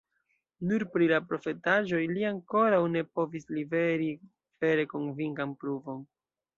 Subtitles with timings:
[0.69, 4.11] Nur pri la profetaĵoj li ankoraŭ ne povis liveri
[4.67, 6.07] vere konvinkan pruvon.